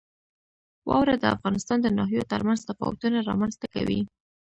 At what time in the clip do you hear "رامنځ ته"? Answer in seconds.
3.29-3.67